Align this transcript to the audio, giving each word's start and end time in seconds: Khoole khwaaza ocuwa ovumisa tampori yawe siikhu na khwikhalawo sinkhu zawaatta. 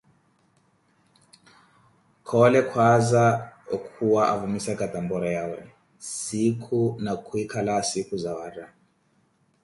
Khoole 2.27 2.59
khwaaza 2.69 3.25
ocuwa 3.75 4.23
ovumisa 4.33 4.73
tampori 4.93 5.29
yawe 5.37 5.59
siikhu 6.19 6.79
na 7.03 7.11
khwikhalawo 7.23 7.83
sinkhu 7.89 8.15
zawaatta. 8.23 8.65